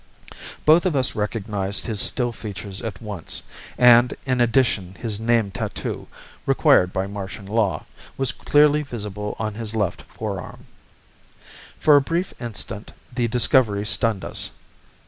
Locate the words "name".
5.19-5.51